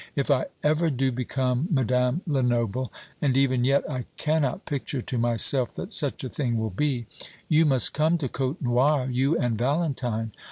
If 0.15 0.31
I 0.31 0.47
ever 0.63 0.89
do 0.89 1.11
become 1.11 1.67
Madame 1.69 2.23
Lenoble 2.25 2.91
and 3.21 3.37
even 3.37 3.63
yet 3.63 3.87
I 3.87 4.07
cannot 4.17 4.65
picture 4.65 5.03
to 5.03 5.17
myself 5.19 5.75
that 5.75 5.93
such 5.93 6.23
a 6.23 6.29
thing 6.29 6.57
will 6.57 6.71
be 6.71 7.05
you 7.47 7.67
must 7.67 7.93
come 7.93 8.17
to 8.17 8.27
Côtenoir, 8.27 9.13
you 9.13 9.37
and 9.37 9.59
Valentine. 9.59 10.31